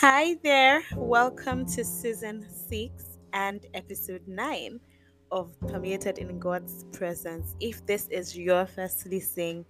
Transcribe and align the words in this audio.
Hi 0.00 0.38
there, 0.42 0.82
welcome 0.96 1.66
to 1.66 1.84
season 1.84 2.46
six 2.48 3.18
and 3.34 3.66
episode 3.74 4.26
nine 4.26 4.80
of 5.30 5.52
Permeated 5.68 6.16
in 6.16 6.38
God's 6.38 6.84
Presence. 6.90 7.54
If 7.60 7.84
this 7.84 8.08
is 8.08 8.34
your 8.34 8.64
first 8.64 9.04
listening, 9.04 9.66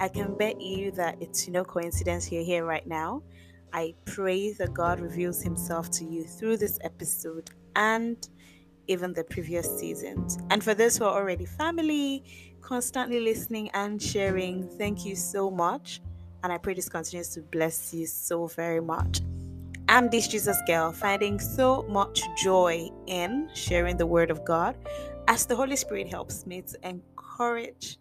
I 0.00 0.08
can 0.08 0.38
bet 0.38 0.58
you 0.58 0.90
that 0.92 1.18
it's 1.20 1.48
no 1.48 1.64
coincidence 1.64 2.32
you're 2.32 2.42
here 2.42 2.64
right 2.64 2.86
now. 2.86 3.24
I 3.74 3.94
pray 4.06 4.54
that 4.54 4.72
God 4.72 5.00
reveals 5.00 5.42
Himself 5.42 5.90
to 5.90 6.06
you 6.06 6.24
through 6.24 6.56
this 6.56 6.78
episode 6.80 7.50
and 7.76 8.26
even 8.86 9.12
the 9.12 9.24
previous 9.24 9.68
seasons. 9.78 10.38
And 10.48 10.64
for 10.64 10.72
those 10.72 10.96
who 10.96 11.04
are 11.04 11.14
already 11.14 11.44
family, 11.44 12.24
constantly 12.62 13.20
listening 13.20 13.68
and 13.74 14.00
sharing, 14.00 14.66
thank 14.66 15.04
you 15.04 15.14
so 15.14 15.50
much. 15.50 16.00
And 16.42 16.50
I 16.50 16.56
pray 16.56 16.72
this 16.72 16.88
continues 16.88 17.28
to 17.34 17.42
bless 17.42 17.92
you 17.92 18.06
so 18.06 18.46
very 18.46 18.80
much. 18.80 19.20
I'm 19.88 20.08
this 20.08 20.28
Jesus 20.28 20.56
girl, 20.66 20.92
finding 20.92 21.38
so 21.38 21.82
much 21.88 22.22
joy 22.42 22.88
in 23.06 23.50
sharing 23.52 23.98
the 23.98 24.06
word 24.06 24.30
of 24.30 24.44
God 24.44 24.76
as 25.28 25.44
the 25.44 25.54
Holy 25.54 25.76
Spirit 25.76 26.08
helps 26.08 26.46
me 26.46 26.62
to 26.62 26.88
encourage 26.88 27.98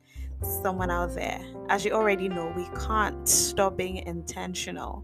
someone 0.63 0.89
out 0.89 1.13
there. 1.13 1.41
As 1.67 1.83
you 1.83 1.91
already 1.91 2.29
know, 2.29 2.53
we 2.55 2.67
can't 2.79 3.27
stop 3.27 3.75
being 3.75 3.97
intentional 3.97 5.03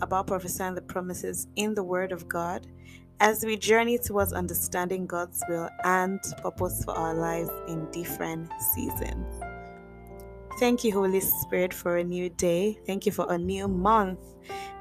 about 0.00 0.26
prophesying 0.26 0.74
the 0.74 0.82
promises 0.82 1.46
in 1.54 1.74
the 1.74 1.84
word 1.84 2.10
of 2.10 2.28
God 2.28 2.66
as 3.20 3.44
we 3.44 3.56
journey 3.56 3.96
towards 3.96 4.32
understanding 4.32 5.06
God's 5.06 5.42
will 5.48 5.70
and 5.84 6.20
purpose 6.42 6.84
for 6.84 6.92
our 6.96 7.14
lives 7.14 7.50
in 7.68 7.88
different 7.92 8.50
seasons. 8.74 9.26
Thank 10.58 10.84
you, 10.84 10.92
Holy 10.92 11.20
Spirit, 11.20 11.72
for 11.72 11.98
a 11.98 12.04
new 12.04 12.30
day. 12.30 12.78
Thank 12.86 13.06
you 13.06 13.12
for 13.12 13.30
a 13.30 13.38
new 13.38 13.68
month. 13.68 14.20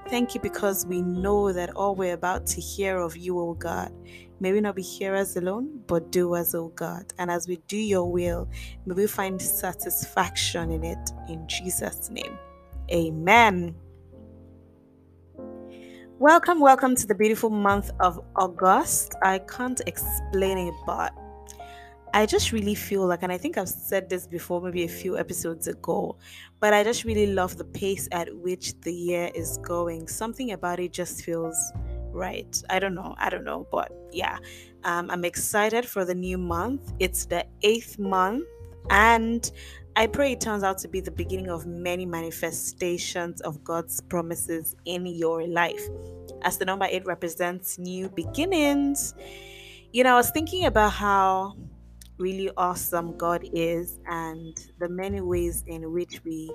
Thank 0.08 0.36
you 0.36 0.40
because 0.40 0.86
we 0.86 1.02
know 1.02 1.52
that 1.52 1.72
all 1.72 1.96
we're 1.96 2.14
about 2.14 2.46
to 2.48 2.62
hear 2.62 3.00
of 3.00 3.18
you, 3.18 3.40
O 3.40 3.56
God, 3.56 3.92
may 4.40 4.54
we 4.54 4.62
not 4.62 4.76
be 4.76 4.84
hearers 4.84 5.36
alone, 5.36 5.82
but 5.88 6.12
doers, 6.12 6.54
O 6.54 6.68
God. 6.70 7.12
And 7.18 7.32
as 7.32 7.48
we 7.48 7.58
do 7.68 7.76
your 7.76 8.12
will, 8.12 8.48
may 8.86 8.94
we 8.94 9.08
find 9.08 9.42
satisfaction 9.42 10.70
in 10.70 10.84
it. 10.84 11.12
In 11.28 11.48
Jesus' 11.48 12.12
name, 12.12 12.38
amen. 12.92 13.74
Welcome, 16.20 16.60
welcome 16.60 16.96
to 16.96 17.08
the 17.08 17.16
beautiful 17.16 17.50
month 17.50 17.90
of 18.00 18.24
August. 18.36 19.16
I 19.24 19.40
can't 19.40 19.82
explain 19.88 20.60
it, 20.60 20.76
but 20.86 21.14
I 22.16 22.26
just 22.26 22.54
really 22.54 22.76
feel 22.76 23.06
like, 23.06 23.24
and 23.24 23.32
I 23.32 23.38
think 23.38 23.58
I've 23.58 23.68
said 23.68 24.10
this 24.10 24.26
before, 24.26 24.62
maybe 24.62 24.86
a 24.86 24.88
few 24.88 25.18
episodes 25.18 25.68
ago, 25.68 26.18
but 26.62 26.74
I 26.74 26.82
just 26.82 27.04
really 27.04 27.28
love 27.28 27.58
the 27.58 27.66
pace 27.66 28.08
at 28.14 28.34
which 28.38 28.80
the 28.80 28.94
year 28.94 29.30
is 29.36 29.58
going. 29.58 30.08
Something 30.08 30.54
about 30.54 30.80
it 30.80 30.94
just 30.94 31.26
feels 31.26 31.58
right. 32.14 32.64
I 32.70 32.80
don't 32.80 32.96
know. 32.96 33.16
I 33.18 33.30
don't 33.30 33.44
know. 33.44 33.68
But 33.70 33.92
yeah, 34.14 34.38
um, 34.86 35.12
I'm 35.12 35.26
excited 35.26 35.86
for 35.86 36.06
the 36.06 36.16
new 36.16 36.38
month. 36.38 36.94
It's 37.00 37.26
the 37.26 37.46
eighth 37.64 38.00
month, 38.00 38.46
and 38.90 39.52
I 39.98 40.08
pray 40.08 40.32
it 40.32 40.40
turns 40.40 40.64
out 40.64 40.78
to 40.80 40.88
be 40.88 41.02
the 41.02 41.12
beginning 41.12 41.50
of 41.50 41.66
many 41.66 42.06
manifestations 42.06 43.42
of 43.42 43.62
God's 43.66 44.00
promises 44.00 44.74
in 44.86 45.06
your 45.06 45.46
life. 45.46 45.86
As 46.44 46.58
the 46.60 46.64
number 46.64 46.88
eight 46.90 47.06
represents 47.06 47.78
new 47.78 48.08
beginnings, 48.08 49.16
you 49.92 50.06
know, 50.06 50.14
I 50.14 50.16
was 50.16 50.32
thinking 50.32 50.64
about 50.64 50.94
how 50.94 51.56
really 52.18 52.50
awesome 52.58 53.18
God 53.18 53.48
is 53.54 54.00
and 54.08 54.58
the 54.80 54.90
many 54.90 55.22
ways 55.22 55.64
in 55.68 55.92
which 55.92 56.22
we, 56.24 56.54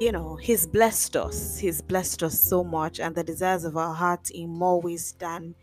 you 0.00 0.12
know, 0.12 0.36
He's 0.36 0.66
blessed 0.66 1.16
us. 1.16 1.58
He's 1.58 1.80
blessed 1.80 2.22
us 2.22 2.38
so 2.38 2.64
much 2.64 3.00
and 3.00 3.14
the 3.14 3.24
desires 3.24 3.64
of 3.64 3.76
our 3.76 3.94
heart 3.94 4.30
in 4.30 4.50
more 4.50 4.80
ways 4.80 5.14
than 5.18 5.54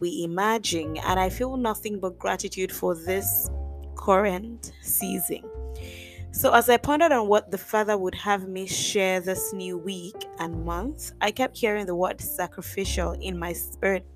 we 0.00 0.24
imagine. 0.24 0.96
And 0.98 1.20
I 1.20 1.28
feel 1.28 1.56
nothing 1.56 2.00
but 2.00 2.18
gratitude 2.18 2.72
for 2.72 2.94
this 2.94 3.50
current 3.96 4.72
season. 4.82 5.42
So, 6.32 6.52
as 6.54 6.70
I 6.70 6.76
pondered 6.76 7.10
on 7.10 7.26
what 7.26 7.50
the 7.50 7.58
Father 7.58 7.98
would 7.98 8.14
have 8.14 8.48
me 8.48 8.66
share 8.66 9.20
this 9.20 9.52
new 9.52 9.76
week 9.76 10.28
and 10.38 10.64
month, 10.64 11.12
I 11.20 11.32
kept 11.32 11.58
hearing 11.58 11.86
the 11.86 11.94
word 11.94 12.20
sacrificial 12.20 13.12
in 13.20 13.36
my 13.36 13.52
spirit. 13.52 14.06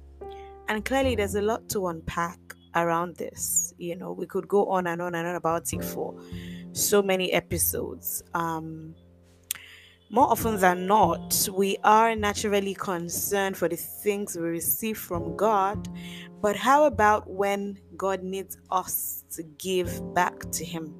And 0.69 0.84
clearly, 0.84 1.16
there's 1.16 1.34
a 1.34 1.42
lot 1.42 1.69
to 1.70 1.88
unpack 1.88 2.38
around 2.74 3.16
this. 3.16 3.74
You 3.78 3.96
know, 3.96 4.12
we 4.12 4.26
could 4.26 4.48
go 4.48 4.68
on 4.70 4.86
and 4.86 5.00
on 5.00 5.14
and 5.14 5.26
on 5.26 5.34
about 5.36 5.72
it 5.72 5.84
for 5.84 6.14
so 6.72 7.02
many 7.02 7.32
episodes. 7.32 8.22
Um, 8.34 8.94
more 10.10 10.30
often 10.30 10.60
than 10.60 10.86
not, 10.86 11.48
we 11.52 11.76
are 11.82 12.14
naturally 12.14 12.74
concerned 12.74 13.56
for 13.56 13.68
the 13.68 13.76
things 13.76 14.36
we 14.36 14.42
receive 14.42 14.96
from 14.96 15.36
God, 15.36 15.88
but 16.40 16.54
how 16.54 16.84
about 16.84 17.28
when 17.28 17.80
God 17.96 18.22
needs 18.22 18.58
us 18.70 19.24
to 19.30 19.42
give 19.58 20.14
back 20.14 20.38
to 20.52 20.64
Him? 20.64 20.94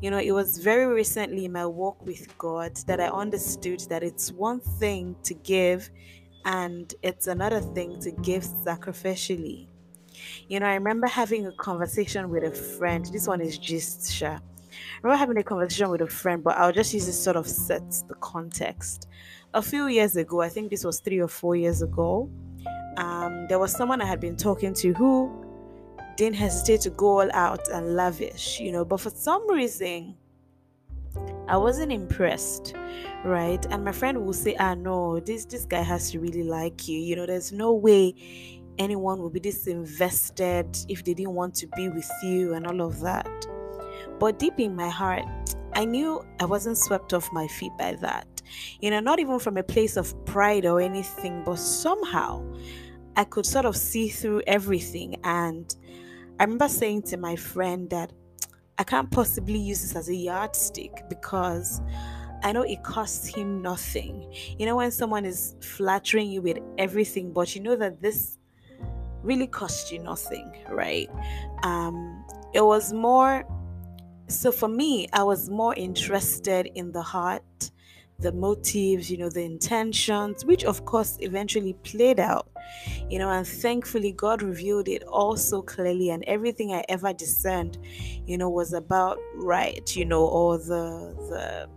You 0.00 0.10
know, 0.10 0.18
it 0.18 0.30
was 0.30 0.58
very 0.58 0.86
recently 0.86 1.44
in 1.44 1.52
my 1.52 1.66
walk 1.66 2.06
with 2.06 2.38
God 2.38 2.76
that 2.86 3.00
I 3.00 3.08
understood 3.08 3.80
that 3.90 4.02
it's 4.02 4.30
one 4.30 4.60
thing 4.60 5.16
to 5.24 5.34
give 5.34 5.90
and 6.44 6.94
it's 7.02 7.26
another 7.26 7.60
thing 7.60 8.00
to 8.00 8.12
give 8.12 8.44
sacrificially. 8.44 9.66
You 10.48 10.60
know, 10.60 10.66
I 10.66 10.74
remember 10.74 11.06
having 11.06 11.46
a 11.46 11.52
conversation 11.52 12.30
with 12.30 12.42
a 12.42 12.50
friend. 12.50 13.04
This 13.12 13.26
one 13.26 13.42
is 13.42 13.58
just 13.58 14.10
sure. 14.10 14.28
I 14.30 14.40
remember 15.02 15.18
having 15.18 15.36
a 15.36 15.42
conversation 15.42 15.90
with 15.90 16.00
a 16.00 16.06
friend, 16.06 16.42
but 16.42 16.56
I'll 16.56 16.72
just 16.72 16.94
use 16.94 17.04
this 17.04 17.22
sort 17.22 17.36
of 17.36 17.46
set 17.46 17.82
the 18.08 18.14
context. 18.14 19.08
A 19.52 19.60
few 19.60 19.88
years 19.88 20.16
ago, 20.16 20.40
I 20.40 20.48
think 20.48 20.70
this 20.70 20.84
was 20.84 21.00
three 21.00 21.18
or 21.18 21.28
four 21.28 21.54
years 21.54 21.82
ago, 21.82 22.30
um, 22.96 23.46
there 23.48 23.58
was 23.58 23.72
someone 23.72 24.00
I 24.00 24.06
had 24.06 24.20
been 24.20 24.36
talking 24.36 24.72
to 24.74 24.94
who 24.94 25.44
didn't 26.16 26.36
hesitate 26.36 26.80
to 26.82 26.90
go 26.90 27.20
all 27.20 27.30
out 27.32 27.68
and 27.68 27.94
lavish, 27.94 28.58
you 28.58 28.72
know, 28.72 28.86
but 28.86 29.00
for 29.00 29.10
some 29.10 29.48
reason, 29.50 30.16
I 31.46 31.56
wasn't 31.56 31.92
impressed, 31.92 32.74
right? 33.24 33.64
And 33.70 33.84
my 33.84 33.92
friend 33.92 34.24
will 34.24 34.32
say, 34.32 34.54
"Ah, 34.58 34.74
no, 34.74 35.20
this 35.20 35.44
this 35.44 35.64
guy 35.64 35.82
has 35.82 36.10
to 36.10 36.20
really 36.20 36.42
like 36.42 36.88
you. 36.88 36.98
You 36.98 37.16
know, 37.16 37.26
there's 37.26 37.52
no 37.52 37.72
way 37.72 38.14
anyone 38.78 39.22
would 39.22 39.32
be 39.32 39.40
disinvested 39.40 40.86
if 40.88 41.04
they 41.04 41.14
didn't 41.14 41.34
want 41.34 41.54
to 41.56 41.66
be 41.68 41.88
with 41.88 42.10
you 42.22 42.54
and 42.54 42.66
all 42.66 42.80
of 42.80 43.00
that. 43.00 43.28
But 44.18 44.38
deep 44.38 44.58
in 44.58 44.74
my 44.74 44.88
heart, 44.88 45.24
I 45.74 45.84
knew 45.84 46.24
I 46.40 46.44
wasn't 46.44 46.78
swept 46.78 47.12
off 47.12 47.32
my 47.32 47.46
feet 47.46 47.72
by 47.78 47.94
that. 48.00 48.26
You 48.80 48.90
know, 48.90 49.00
not 49.00 49.18
even 49.18 49.38
from 49.38 49.56
a 49.56 49.62
place 49.62 49.96
of 49.96 50.14
pride 50.24 50.66
or 50.66 50.80
anything, 50.80 51.42
but 51.44 51.58
somehow 51.58 52.44
I 53.16 53.24
could 53.24 53.46
sort 53.46 53.64
of 53.64 53.76
see 53.76 54.08
through 54.08 54.42
everything. 54.46 55.16
And 55.24 55.74
I 56.40 56.44
remember 56.44 56.68
saying 56.68 57.02
to 57.02 57.16
my 57.16 57.36
friend 57.36 57.90
that 57.90 58.12
I 58.78 58.84
can't 58.84 59.10
possibly 59.10 59.58
use 59.58 59.82
this 59.82 59.96
as 59.96 60.08
a 60.08 60.14
yardstick 60.14 60.92
because 61.08 61.80
I 62.42 62.52
know 62.52 62.62
it 62.62 62.82
costs 62.84 63.26
him 63.26 63.60
nothing. 63.60 64.32
You 64.56 64.66
know, 64.66 64.76
when 64.76 64.90
someone 64.92 65.24
is 65.24 65.56
flattering 65.60 66.30
you 66.30 66.40
with 66.40 66.58
everything, 66.78 67.32
but 67.32 67.54
you 67.54 67.62
know 67.62 67.74
that 67.76 68.00
this 68.00 68.37
really 69.22 69.46
cost 69.46 69.92
you 69.92 69.98
nothing, 69.98 70.52
right? 70.68 71.08
Um, 71.62 72.24
it 72.52 72.64
was 72.64 72.92
more, 72.92 73.44
so 74.28 74.52
for 74.52 74.68
me, 74.68 75.08
I 75.12 75.22
was 75.22 75.50
more 75.50 75.74
interested 75.74 76.70
in 76.74 76.92
the 76.92 77.02
heart, 77.02 77.70
the 78.20 78.32
motives, 78.32 79.10
you 79.10 79.18
know, 79.18 79.30
the 79.30 79.42
intentions, 79.42 80.44
which 80.44 80.64
of 80.64 80.84
course 80.84 81.16
eventually 81.20 81.74
played 81.84 82.18
out, 82.18 82.48
you 83.08 83.18
know, 83.18 83.30
and 83.30 83.46
thankfully 83.46 84.12
God 84.12 84.42
revealed 84.42 84.88
it 84.88 85.04
all 85.04 85.36
so 85.36 85.62
clearly, 85.62 86.10
and 86.10 86.24
everything 86.26 86.72
I 86.72 86.84
ever 86.88 87.12
discerned, 87.12 87.78
you 88.26 88.36
know, 88.36 88.50
was 88.50 88.72
about 88.72 89.18
right, 89.34 89.94
you 89.94 90.04
know, 90.04 90.26
or 90.26 90.58
the, 90.58 91.14
the, 91.30 91.68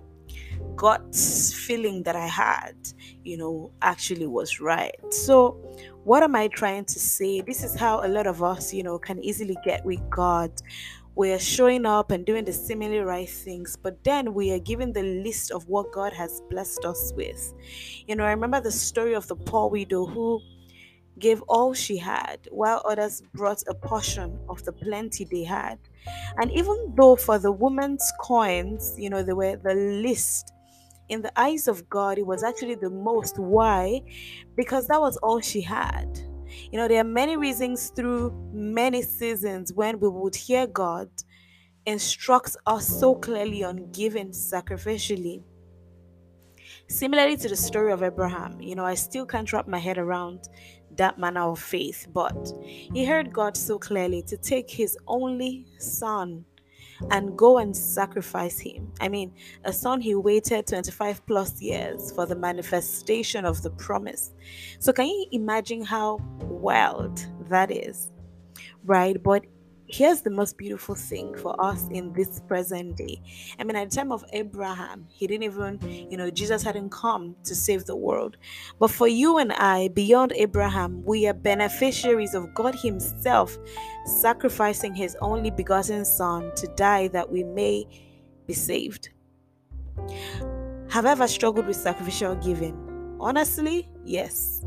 gut 0.75 1.15
feeling 1.15 2.03
that 2.03 2.15
I 2.15 2.27
had, 2.27 2.75
you 3.23 3.37
know, 3.37 3.71
actually 3.81 4.27
was 4.27 4.59
right. 4.59 4.95
So, 5.09 5.57
what 6.03 6.23
am 6.23 6.35
I 6.35 6.47
trying 6.47 6.85
to 6.85 6.99
say? 6.99 7.41
This 7.41 7.63
is 7.63 7.75
how 7.75 8.05
a 8.05 8.07
lot 8.07 8.27
of 8.27 8.41
us, 8.41 8.73
you 8.73 8.83
know, 8.83 8.97
can 8.97 9.23
easily 9.23 9.57
get 9.63 9.85
with 9.85 10.01
God. 10.09 10.51
We're 11.13 11.39
showing 11.39 11.85
up 11.85 12.11
and 12.11 12.25
doing 12.25 12.45
the 12.45 12.53
seemingly 12.53 12.99
right 12.99 13.29
things, 13.29 13.77
but 13.81 14.03
then 14.03 14.33
we 14.33 14.51
are 14.53 14.59
given 14.59 14.93
the 14.93 15.03
list 15.03 15.51
of 15.51 15.67
what 15.67 15.91
God 15.91 16.13
has 16.13 16.41
blessed 16.49 16.85
us 16.85 17.13
with. 17.15 17.53
You 18.07 18.15
know, 18.15 18.23
I 18.23 18.31
remember 18.31 18.61
the 18.61 18.71
story 18.71 19.13
of 19.13 19.27
the 19.27 19.35
poor 19.35 19.69
widow 19.69 20.05
who 20.05 20.41
gave 21.19 21.41
all 21.43 21.73
she 21.73 21.97
had, 21.97 22.47
while 22.49 22.81
others 22.85 23.21
brought 23.35 23.61
a 23.67 23.73
portion 23.73 24.39
of 24.49 24.63
the 24.63 24.71
plenty 24.71 25.25
they 25.25 25.43
had. 25.43 25.77
And 26.37 26.51
even 26.51 26.93
though 26.97 27.15
for 27.15 27.37
the 27.37 27.51
woman's 27.51 28.11
coins, 28.19 28.95
you 28.97 29.09
know, 29.09 29.21
they 29.21 29.33
were 29.33 29.57
the 29.57 29.75
least 29.75 30.53
in 31.11 31.21
the 31.21 31.39
eyes 31.39 31.67
of 31.67 31.89
God, 31.89 32.17
it 32.17 32.25
was 32.25 32.41
actually 32.41 32.75
the 32.75 32.89
most. 32.89 33.37
Why? 33.37 34.01
Because 34.55 34.87
that 34.87 34.99
was 34.99 35.17
all 35.17 35.41
she 35.41 35.61
had. 35.61 36.19
You 36.71 36.79
know, 36.79 36.87
there 36.87 37.01
are 37.01 37.03
many 37.21 37.35
reasons 37.35 37.89
through 37.89 38.31
many 38.53 39.01
seasons 39.01 39.73
when 39.73 39.99
we 39.99 40.07
would 40.07 40.35
hear 40.35 40.65
God 40.67 41.09
instruct 41.85 42.55
us 42.65 42.87
so 42.87 43.15
clearly 43.15 43.63
on 43.63 43.91
giving 43.91 44.29
sacrificially. 44.29 45.43
Similarly 46.87 47.35
to 47.37 47.49
the 47.49 47.57
story 47.57 47.91
of 47.91 48.03
Abraham, 48.03 48.61
you 48.61 48.75
know, 48.75 48.85
I 48.85 48.93
still 48.93 49.25
can't 49.25 49.51
wrap 49.51 49.67
my 49.67 49.79
head 49.79 49.97
around 49.97 50.47
that 50.95 51.19
manner 51.19 51.41
of 51.41 51.59
faith, 51.59 52.07
but 52.13 52.53
he 52.65 53.03
heard 53.03 53.33
God 53.33 53.57
so 53.57 53.77
clearly 53.77 54.21
to 54.23 54.37
take 54.37 54.69
his 54.69 54.97
only 55.07 55.67
son 55.77 56.45
and 57.09 57.37
go 57.37 57.57
and 57.57 57.75
sacrifice 57.75 58.59
him. 58.59 58.91
I 58.99 59.09
mean, 59.09 59.33
a 59.63 59.73
son 59.73 60.01
he 60.01 60.15
waited 60.15 60.67
25 60.67 61.25
plus 61.25 61.61
years 61.61 62.11
for 62.11 62.25
the 62.25 62.35
manifestation 62.35 63.45
of 63.45 63.61
the 63.63 63.71
promise. 63.71 64.31
So, 64.79 64.93
can 64.93 65.07
you 65.07 65.25
imagine 65.31 65.83
how 65.83 66.19
wild 66.41 67.25
that 67.49 67.71
is? 67.71 68.11
Right? 68.83 69.21
But 69.21 69.45
here's 69.91 70.21
the 70.21 70.29
most 70.29 70.57
beautiful 70.57 70.95
thing 70.95 71.35
for 71.37 71.53
us 71.63 71.87
in 71.91 72.13
this 72.13 72.39
present 72.47 72.95
day. 72.95 73.21
I 73.59 73.63
mean, 73.63 73.75
at 73.75 73.89
the 73.89 73.95
time 73.95 74.11
of 74.11 74.23
Abraham, 74.31 75.05
he 75.09 75.27
didn't 75.27 75.43
even, 75.43 75.79
you 76.09 76.17
know, 76.17 76.31
Jesus 76.31 76.63
hadn't 76.63 76.91
come 76.91 77.35
to 77.43 77.53
save 77.53 77.85
the 77.85 77.95
world. 77.95 78.37
But 78.79 78.91
for 78.91 79.07
you 79.07 79.37
and 79.37 79.51
I, 79.51 79.89
beyond 79.89 80.31
Abraham, 80.35 81.03
we 81.03 81.27
are 81.27 81.33
beneficiaries 81.33 82.33
of 82.33 82.53
God 82.53 82.75
Himself 82.75 83.57
sacrificing 84.05 84.95
His 84.95 85.17
only 85.21 85.51
begotten 85.51 86.05
Son 86.05 86.51
to 86.55 86.67
die 86.75 87.09
that 87.09 87.29
we 87.29 87.43
may 87.43 87.85
be 88.47 88.53
saved. 88.53 89.09
Have 90.89 91.05
I 91.05 91.11
ever 91.11 91.27
struggled 91.27 91.67
with 91.67 91.75
sacrificial 91.75 92.35
giving? 92.35 93.17
Honestly, 93.19 93.89
yes 94.03 94.63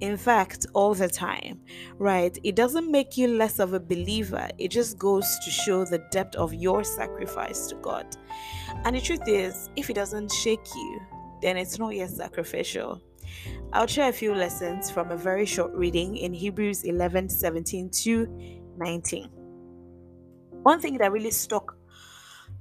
in 0.00 0.16
fact, 0.16 0.66
all 0.74 0.94
the 0.94 1.08
time, 1.08 1.60
right? 1.98 2.36
It 2.44 2.54
doesn't 2.54 2.90
make 2.90 3.16
you 3.16 3.28
less 3.28 3.58
of 3.58 3.72
a 3.72 3.80
believer, 3.80 4.48
it 4.58 4.70
just 4.70 4.98
goes 4.98 5.38
to 5.44 5.50
show 5.50 5.84
the 5.84 6.04
depth 6.10 6.36
of 6.36 6.54
your 6.54 6.84
sacrifice 6.84 7.66
to 7.68 7.76
God. 7.76 8.06
And 8.84 8.96
the 8.96 9.00
truth 9.00 9.26
is, 9.26 9.70
if 9.76 9.90
it 9.90 9.94
doesn't 9.94 10.32
shake 10.32 10.66
you, 10.74 11.00
then 11.42 11.56
it's 11.56 11.78
not 11.78 11.94
yet 11.94 12.10
sacrificial. 12.10 13.02
I'll 13.72 13.86
share 13.86 14.08
a 14.08 14.12
few 14.12 14.34
lessons 14.34 14.90
from 14.90 15.10
a 15.10 15.16
very 15.16 15.44
short 15.44 15.72
reading 15.74 16.16
in 16.16 16.32
Hebrews 16.32 16.84
11 16.84 17.28
17 17.28 17.90
to 17.90 18.26
19. 18.78 19.28
One 20.62 20.80
thing 20.80 20.98
that 20.98 21.12
really 21.12 21.30
stuck 21.30 21.77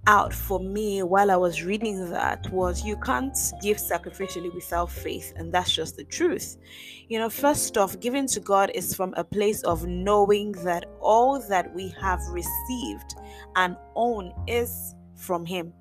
out 0.07 0.33
for 0.33 0.59
me 0.59 1.03
while 1.03 1.29
I 1.29 1.35
was 1.35 1.63
reading 1.63 2.09
that 2.09 2.49
was 2.51 2.83
you 2.83 2.97
can't 2.97 3.37
give 3.61 3.77
sacrificially 3.77 4.53
without 4.55 4.89
faith, 4.89 5.33
and 5.35 5.53
that's 5.53 5.71
just 5.71 5.97
the 5.97 6.05
truth. 6.05 6.57
You 7.09 7.19
know, 7.19 7.29
first 7.29 7.77
off, 7.77 7.99
giving 7.99 8.25
to 8.27 8.39
God 8.39 8.71
is 8.73 8.95
from 8.95 9.13
a 9.15 9.23
place 9.23 9.61
of 9.63 9.85
knowing 9.85 10.53
that 10.63 10.85
all 11.01 11.39
that 11.49 11.73
we 11.75 11.93
have 12.01 12.21
received 12.31 13.15
and 13.55 13.75
own 13.95 14.33
is 14.47 14.95
from 15.15 15.45
Him. 15.45 15.73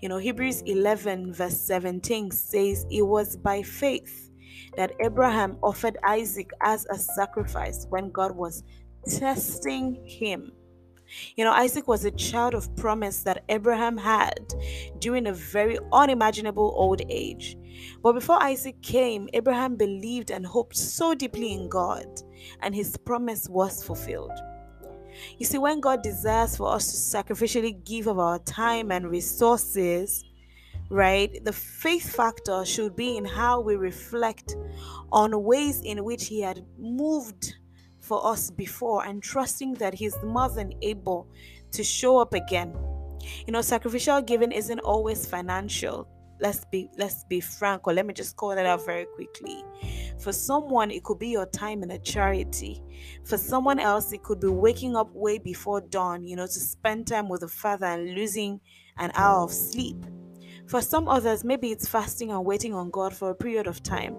You 0.00 0.08
know, 0.08 0.18
Hebrews 0.18 0.62
11, 0.66 1.32
verse 1.32 1.58
17 1.58 2.30
says, 2.30 2.86
It 2.90 3.02
was 3.02 3.36
by 3.36 3.62
faith 3.62 4.30
that 4.76 4.92
Abraham 5.00 5.56
offered 5.62 5.96
Isaac 6.04 6.50
as 6.60 6.86
a 6.86 6.98
sacrifice 6.98 7.86
when 7.88 8.10
God 8.10 8.36
was 8.36 8.62
testing 9.08 10.04
him 10.06 10.52
you 11.36 11.44
know, 11.44 11.52
Isaac 11.52 11.88
was 11.88 12.04
a 12.04 12.10
child 12.10 12.54
of 12.54 12.74
promise 12.76 13.22
that 13.22 13.44
Abraham 13.48 13.96
had 13.96 14.54
during 14.98 15.26
a 15.26 15.32
very 15.32 15.78
unimaginable 15.92 16.72
old 16.76 17.02
age. 17.08 17.56
But 18.02 18.12
before 18.12 18.42
Isaac 18.42 18.80
came, 18.82 19.28
Abraham 19.32 19.76
believed 19.76 20.30
and 20.30 20.46
hoped 20.46 20.76
so 20.76 21.14
deeply 21.14 21.52
in 21.52 21.68
God, 21.68 22.06
and 22.60 22.74
his 22.74 22.96
promise 22.96 23.48
was 23.48 23.82
fulfilled. 23.82 24.32
You 25.38 25.46
see, 25.46 25.58
when 25.58 25.80
God 25.80 26.02
desires 26.02 26.56
for 26.56 26.74
us 26.74 26.90
to 26.90 26.96
sacrificially 26.96 27.84
give 27.84 28.06
of 28.06 28.18
our 28.18 28.38
time 28.40 28.90
and 28.90 29.10
resources, 29.10 30.24
right, 30.90 31.42
the 31.44 31.52
faith 31.52 32.14
factor 32.14 32.64
should 32.64 32.96
be 32.96 33.16
in 33.16 33.24
how 33.24 33.60
we 33.60 33.76
reflect 33.76 34.56
on 35.10 35.42
ways 35.42 35.80
in 35.82 36.04
which 36.04 36.26
He 36.26 36.40
had 36.40 36.64
moved 36.78 37.56
for 38.12 38.26
us 38.30 38.50
before 38.50 39.06
and 39.06 39.22
trusting 39.22 39.72
that 39.72 39.94
He's 39.94 40.14
more 40.22 40.50
than 40.50 40.74
able 40.82 41.26
to 41.70 41.82
show 41.82 42.18
up 42.18 42.34
again. 42.34 42.76
You 43.46 43.54
know, 43.54 43.62
sacrificial 43.62 44.20
giving 44.20 44.52
isn't 44.52 44.80
always 44.80 45.24
financial. 45.24 46.06
Let's 46.38 46.66
be 46.66 46.90
let's 46.98 47.24
be 47.24 47.40
frank, 47.40 47.86
or 47.86 47.94
let 47.94 48.04
me 48.04 48.12
just 48.12 48.36
call 48.36 48.54
that 48.54 48.66
out 48.66 48.84
very 48.84 49.06
quickly. 49.14 49.64
For 50.20 50.30
someone, 50.30 50.90
it 50.90 51.04
could 51.04 51.20
be 51.20 51.28
your 51.28 51.46
time 51.46 51.82
in 51.82 51.90
a 51.92 51.98
charity. 51.98 52.82
For 53.24 53.38
someone 53.38 53.78
else, 53.78 54.12
it 54.12 54.22
could 54.22 54.40
be 54.40 54.48
waking 54.48 54.94
up 54.94 55.10
way 55.14 55.38
before 55.38 55.80
dawn, 55.80 56.22
you 56.22 56.36
know, 56.36 56.46
to 56.46 56.60
spend 56.60 57.06
time 57.06 57.30
with 57.30 57.40
the 57.40 57.48
Father 57.48 57.86
and 57.86 58.14
losing 58.14 58.60
an 58.98 59.10
hour 59.14 59.42
of 59.42 59.52
sleep. 59.52 60.04
For 60.66 60.82
some 60.82 61.08
others, 61.08 61.44
maybe 61.44 61.70
it's 61.70 61.88
fasting 61.88 62.30
and 62.30 62.44
waiting 62.44 62.74
on 62.74 62.90
God 62.90 63.14
for 63.14 63.30
a 63.30 63.34
period 63.34 63.66
of 63.66 63.82
time. 63.82 64.16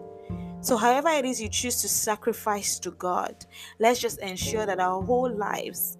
So, 0.63 0.77
however 0.77 1.09
it 1.09 1.25
is 1.25 1.41
you 1.41 1.49
choose 1.49 1.81
to 1.81 1.89
sacrifice 1.89 2.79
to 2.79 2.91
God, 2.91 3.45
let's 3.79 3.99
just 3.99 4.19
ensure 4.19 4.65
that 4.65 4.79
our 4.79 5.03
whole 5.03 5.29
lives, 5.29 5.97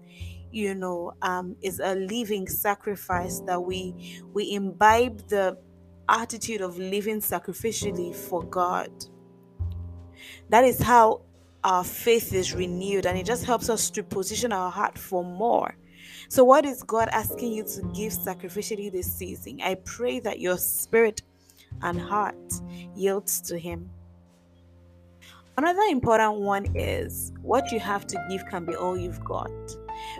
you 0.50 0.74
know, 0.74 1.12
um, 1.20 1.54
is 1.60 1.80
a 1.80 1.94
living 1.94 2.48
sacrifice 2.48 3.40
that 3.40 3.62
we 3.62 4.22
we 4.32 4.54
imbibe 4.54 5.28
the 5.28 5.58
attitude 6.08 6.62
of 6.62 6.78
living 6.78 7.20
sacrificially 7.20 8.14
for 8.14 8.42
God. 8.42 8.90
That 10.48 10.64
is 10.64 10.80
how 10.80 11.20
our 11.62 11.84
faith 11.84 12.32
is 12.32 12.54
renewed, 12.54 13.04
and 13.04 13.18
it 13.18 13.26
just 13.26 13.44
helps 13.44 13.68
us 13.68 13.90
to 13.90 14.02
position 14.02 14.50
our 14.50 14.70
heart 14.70 14.96
for 14.96 15.22
more. 15.22 15.76
So, 16.30 16.42
what 16.42 16.64
is 16.64 16.82
God 16.82 17.10
asking 17.10 17.52
you 17.52 17.64
to 17.64 17.82
give 17.94 18.14
sacrificially 18.14 18.90
this 18.90 19.12
season? 19.12 19.60
I 19.62 19.74
pray 19.74 20.20
that 20.20 20.40
your 20.40 20.56
spirit 20.56 21.20
and 21.82 22.00
heart 22.00 22.62
yields 22.96 23.42
to 23.42 23.58
Him. 23.58 23.90
Another 25.56 25.82
important 25.82 26.40
one 26.40 26.66
is 26.74 27.32
what 27.42 27.70
you 27.70 27.78
have 27.78 28.06
to 28.08 28.26
give 28.28 28.44
can 28.46 28.64
be 28.64 28.74
all 28.74 28.96
you've 28.96 29.22
got, 29.24 29.52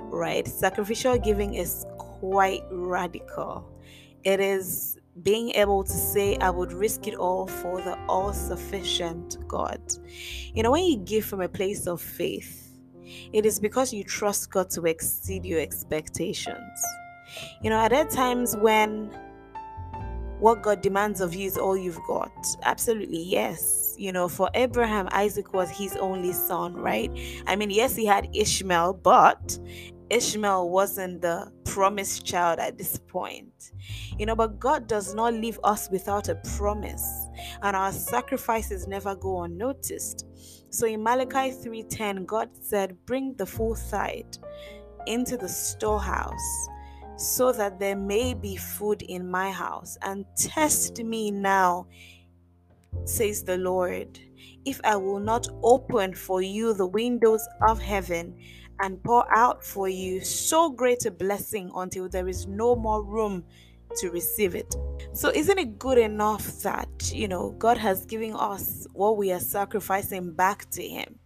right? 0.03 0.47
Sacrificial 0.47 1.19
giving 1.19 1.55
is 1.55 1.85
quite 1.99 2.63
radical. 2.71 3.69
It 4.23 4.39
is 4.39 4.97
being 5.23 5.51
able 5.51 5.83
to 5.83 5.93
say, 5.93 6.37
I 6.37 6.51
would 6.51 6.73
risk 6.73 7.09
it 7.09 7.17
all 7.17 7.49
for 7.49 7.81
the 7.81 7.99
all 8.07 8.33
sufficient 8.33 9.39
God. 9.49 9.81
You 10.55 10.63
know, 10.63 10.71
when 10.71 10.85
you 10.85 10.99
give 10.99 11.25
from 11.25 11.41
a 11.41 11.49
place 11.49 11.89
of 11.89 12.01
faith, 12.01 12.79
it 13.33 13.45
is 13.45 13.59
because 13.59 13.93
you 13.93 14.05
trust 14.05 14.51
God 14.53 14.71
to 14.71 14.87
exceed 14.87 15.45
your 15.45 15.61
expectations. 15.61 16.85
You 17.61 17.71
know, 17.71 17.77
are 17.77 17.89
there 17.89 18.07
times 18.07 18.57
when 18.57 19.11
what 20.41 20.62
God 20.62 20.82
demands 20.82 21.20
of 21.20 21.34
you 21.34 21.46
is 21.46 21.56
all 21.56 21.76
you've 21.76 22.03
got? 22.06 22.32
Absolutely, 22.62 23.22
yes. 23.22 23.94
You 23.98 24.12
know, 24.12 24.29
for 24.29 24.50
Abraham, 24.55 25.08
Isaac 25.12 25.53
was 25.53 25.70
his 25.70 25.96
only 25.96 26.32
son, 26.32 26.74
right? 26.74 27.10
I 27.46 27.56
mean, 27.56 27.70
yes, 27.70 27.96
he 27.96 28.05
had 28.05 28.29
Ishmael, 28.34 28.94
but 28.94 29.58
Ishmael 30.10 30.69
wasn't 30.69 31.22
the 31.22 31.50
promised 31.64 32.24
child 32.24 32.58
at 32.58 32.79
this 32.79 32.98
point. 33.08 33.72
You 34.19 34.26
know, 34.26 34.36
but 34.36 34.58
God 34.58 34.86
does 34.86 35.14
not 35.14 35.34
leave 35.34 35.58
us 35.64 35.88
without 35.91 36.29
a 36.29 36.36
promise, 36.56 37.26
and 37.62 37.74
our 37.74 37.91
sacrifices 37.91 38.86
never 38.86 39.17
go 39.17 39.43
unnoticed. 39.43 40.26
So 40.70 40.86
in 40.86 41.03
Malachi 41.03 41.53
3:10, 41.53 42.26
God 42.26 42.50
said, 42.60 42.96
"Bring 43.06 43.34
the 43.34 43.46
full 43.46 43.74
tithe 43.74 44.34
into 45.06 45.36
the 45.36 45.48
storehouse." 45.48 46.69
So 47.17 47.53
that 47.53 47.79
there 47.79 47.97
may 47.97 48.35
be 48.35 48.56
food 48.56 49.03
in 49.03 49.31
my 49.31 49.51
house. 49.51 49.97
And 50.03 50.25
test 50.37 51.03
me 51.03 51.31
now, 51.31 51.87
says 53.05 53.43
the 53.43 53.59
Lord, 53.59 54.19
if 54.65 54.81
I 54.85 54.97
will 54.97 55.21
not 55.21 55.49
open 55.63 56.15
for 56.15 56.43
you 56.43 56.75
the 56.75 56.87
windows 56.87 57.47
of 57.63 57.81
heaven 57.81 58.37
and 58.81 59.03
pour 59.03 59.33
out 59.35 59.63
for 59.63 59.89
you 59.89 60.21
so 60.21 60.71
great 60.71 61.06
a 61.06 61.11
blessing 61.11 61.71
until 61.77 62.09
there 62.09 62.29
is 62.29 62.47
no 62.47 62.75
more 62.75 63.03
room 63.03 63.44
to 63.97 64.11
receive 64.11 64.55
it. 64.55 64.75
So, 65.13 65.31
isn't 65.31 65.59
it 65.59 65.79
good 65.79 65.99
enough 65.99 66.44
that, 66.63 67.13
you 67.15 67.29
know, 67.29 67.51
God 67.59 67.79
has 67.79 68.05
given 68.05 68.35
us 68.35 68.87
what 68.93 69.17
we 69.17 69.31
are 69.33 69.41
sacrificing 69.41 70.33
back 70.33 70.69
to 70.71 70.83
Him? 70.83 71.19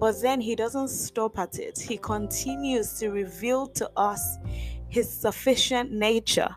But 0.00 0.22
then 0.22 0.40
He 0.40 0.56
doesn't 0.56 0.88
stop 0.88 1.38
at 1.38 1.58
it, 1.58 1.78
He 1.78 1.98
continues 1.98 2.94
to 2.94 3.10
reveal 3.10 3.66
to 3.68 3.90
us 3.96 4.38
his 4.92 5.08
sufficient 5.10 5.90
nature. 5.90 6.54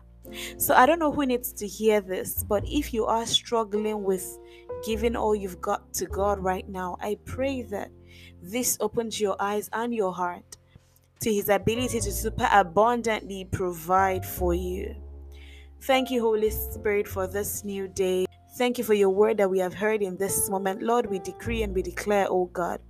So 0.58 0.74
I 0.74 0.84
don't 0.84 0.98
know 0.98 1.10
who 1.10 1.24
needs 1.24 1.54
to 1.54 1.66
hear 1.66 2.02
this, 2.02 2.44
but 2.44 2.62
if 2.66 2.92
you 2.92 3.06
are 3.06 3.24
struggling 3.24 4.04
with 4.04 4.38
giving 4.84 5.16
all 5.16 5.34
you've 5.34 5.60
got 5.62 5.94
to 5.94 6.06
God 6.06 6.38
right 6.40 6.68
now, 6.68 6.98
I 7.00 7.16
pray 7.24 7.62
that 7.62 7.90
this 8.42 8.76
opens 8.78 9.18
your 9.18 9.36
eyes 9.40 9.70
and 9.72 9.94
your 9.94 10.12
heart 10.12 10.58
to 11.22 11.32
his 11.32 11.48
ability 11.48 12.00
to 12.00 12.12
super 12.12 12.46
abundantly 12.52 13.48
provide 13.50 14.26
for 14.26 14.52
you. 14.52 14.94
Thank 15.84 16.10
you, 16.10 16.20
Holy 16.20 16.50
Spirit, 16.50 17.08
for 17.08 17.26
this 17.26 17.64
new 17.64 17.88
day. 17.88 18.26
Thank 18.58 18.76
you 18.76 18.84
for 18.84 18.94
your 18.94 19.10
word 19.10 19.38
that 19.38 19.48
we 19.48 19.60
have 19.60 19.72
heard 19.72 20.02
in 20.02 20.18
this 20.18 20.50
moment. 20.50 20.82
Lord, 20.82 21.06
we 21.06 21.20
decree 21.20 21.62
and 21.62 21.74
we 21.74 21.80
declare, 21.80 22.26
oh 22.28 22.50
God, 22.52 22.80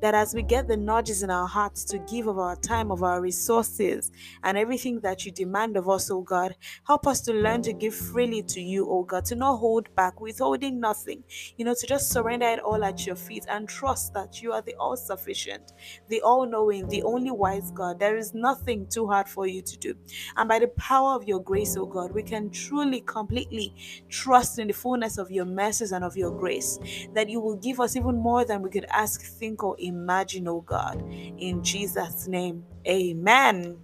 That 0.00 0.14
as 0.14 0.34
we 0.34 0.42
get 0.42 0.68
the 0.68 0.76
nudges 0.76 1.22
in 1.22 1.30
our 1.30 1.46
hearts 1.46 1.84
to 1.86 1.98
give 1.98 2.26
of 2.26 2.38
our 2.38 2.56
time, 2.56 2.90
of 2.90 3.02
our 3.02 3.20
resources, 3.20 4.10
and 4.42 4.56
everything 4.58 5.00
that 5.00 5.24
you 5.24 5.32
demand 5.32 5.76
of 5.76 5.88
us, 5.88 6.10
oh 6.10 6.22
God, 6.22 6.56
help 6.86 7.06
us 7.06 7.20
to 7.22 7.32
learn 7.32 7.62
to 7.62 7.72
give 7.72 7.94
freely 7.94 8.42
to 8.42 8.60
you, 8.60 8.88
oh 8.88 9.02
God, 9.02 9.24
to 9.26 9.34
not 9.34 9.56
hold 9.56 9.94
back, 9.94 10.20
withholding 10.20 10.80
nothing, 10.80 11.24
you 11.56 11.64
know, 11.64 11.74
to 11.74 11.86
just 11.86 12.10
surrender 12.10 12.46
it 12.46 12.60
all 12.60 12.84
at 12.84 13.06
your 13.06 13.16
feet 13.16 13.46
and 13.48 13.68
trust 13.68 14.14
that 14.14 14.42
you 14.42 14.52
are 14.52 14.62
the 14.62 14.74
all 14.76 14.96
sufficient, 14.96 15.72
the 16.08 16.20
all 16.22 16.46
knowing, 16.46 16.88
the 16.88 17.02
only 17.02 17.30
wise 17.30 17.70
God. 17.72 17.98
There 17.98 18.16
is 18.16 18.34
nothing 18.34 18.86
too 18.86 19.06
hard 19.06 19.28
for 19.28 19.46
you 19.46 19.62
to 19.62 19.76
do. 19.78 19.94
And 20.36 20.48
by 20.48 20.58
the 20.58 20.68
power 20.68 21.14
of 21.14 21.24
your 21.24 21.40
grace, 21.40 21.76
oh 21.76 21.86
God, 21.86 22.12
we 22.12 22.22
can 22.22 22.50
truly, 22.50 23.00
completely 23.00 23.74
trust 24.08 24.58
in 24.58 24.68
the 24.68 24.72
fullness 24.74 25.18
of 25.18 25.30
your 25.30 25.44
mercies 25.44 25.92
and 25.92 26.04
of 26.04 26.16
your 26.16 26.30
grace, 26.30 26.78
that 27.14 27.28
you 27.28 27.40
will 27.40 27.56
give 27.56 27.80
us 27.80 27.96
even 27.96 28.16
more 28.16 28.44
than 28.44 28.62
we 28.62 28.70
could 28.70 28.86
ask, 28.90 29.22
think, 29.22 29.55
or 29.62 29.76
imagine, 29.78 30.48
oh 30.48 30.60
God. 30.60 31.02
In 31.10 31.62
Jesus' 31.62 32.26
name, 32.28 32.64
amen. 32.86 33.78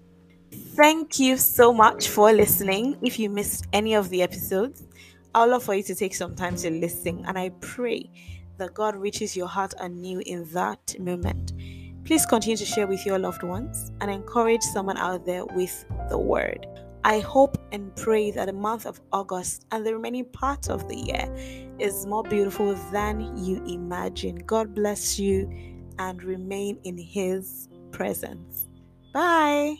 Thank 0.53 1.19
you 1.19 1.37
so 1.37 1.73
much 1.73 2.09
for 2.09 2.33
listening. 2.33 2.97
If 3.03 3.19
you 3.19 3.31
missed 3.31 3.67
any 3.73 3.95
of 3.95 4.09
the 4.11 4.23
episodes, 4.23 4.85
I'd 5.35 5.47
love 5.47 5.63
for 5.63 5.75
you 5.75 5.83
to 5.85 5.95
take 5.95 6.15
some 6.15 6.35
time 6.35 6.57
to 6.57 6.71
listen, 6.71 7.25
and 7.27 7.39
I 7.39 7.51
pray 7.61 8.11
that 8.59 8.75
God 8.75 8.95
reaches 8.97 9.37
your 9.37 9.49
heart 9.49 9.75
anew 9.81 10.23
in 10.27 10.45
that 10.53 10.95
moment. 11.01 11.53
Please 12.05 12.27
continue 12.27 12.57
to 12.57 12.65
share 12.65 12.87
with 12.87 13.07
your 13.07 13.19
loved 13.19 13.43
ones 13.43 13.93
and 14.01 14.11
encourage 14.11 14.63
someone 14.63 14.99
out 14.99 15.25
there 15.25 15.45
with 15.47 15.85
the 16.09 16.19
word. 16.19 16.67
I 17.05 17.19
hope 17.21 17.59
and 17.73 17.95
pray 17.97 18.31
that 18.31 18.47
the 18.47 18.53
month 18.53 18.87
of 18.87 19.01
August 19.13 19.67
and 19.73 19.85
the 19.85 19.93
remaining 19.95 20.25
part 20.27 20.71
of 20.71 20.89
the 20.89 20.97
year 20.97 21.75
is 21.79 22.07
more 22.07 22.23
beautiful 22.23 22.75
than 22.93 23.37
you 23.37 23.65
imagine. 23.65 24.37
God 24.47 24.75
bless 24.75 25.19
you 25.19 25.51
and 25.99 26.23
remain 26.23 26.79
in 26.85 26.97
His 26.97 27.69
presence. 27.91 28.69
Bye. 29.13 29.77